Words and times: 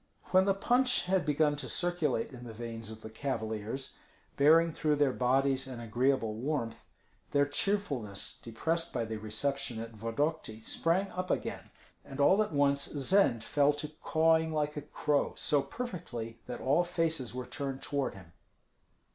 When 0.31 0.45
the 0.45 0.55
punch 0.55 1.05
had 1.05 1.27
begun 1.27 1.55
to 1.57 1.69
circulate 1.69 2.31
in 2.31 2.43
the 2.43 2.53
veins 2.55 2.89
of 2.89 3.01
the 3.01 3.09
cavaliers, 3.11 3.99
bearing 4.35 4.73
through 4.73 4.95
their 4.95 5.13
bodies 5.13 5.67
an 5.67 5.79
agreeable 5.79 6.33
warmth, 6.33 6.83
their 7.33 7.45
cheerfulness, 7.45 8.39
depressed 8.41 8.93
by 8.93 9.05
the 9.05 9.17
reception 9.17 9.79
at 9.79 9.91
Vodokty, 9.93 10.59
sprang 10.59 11.11
up 11.11 11.29
again; 11.29 11.69
and 12.03 12.19
all 12.19 12.41
at 12.41 12.51
once 12.51 12.85
Zend 12.85 13.43
fell 13.43 13.73
to 13.73 13.89
cawing 14.01 14.51
like 14.51 14.75
a 14.75 14.81
crow, 14.81 15.33
so 15.37 15.61
perfectly 15.61 16.39
that 16.47 16.61
all 16.61 16.83
faces 16.83 17.35
were 17.35 17.45
turned 17.45 17.83
toward 17.83 18.15
him. 18.15 18.33